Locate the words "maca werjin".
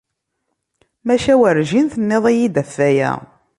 1.05-1.87